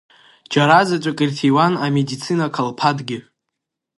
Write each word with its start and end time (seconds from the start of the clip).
Џьара 0.51 0.79
заҵәык 0.87 1.19
ирҭиуан 1.23 1.73
амедицина 1.85 2.47
қалԥадгьы. 2.55 3.19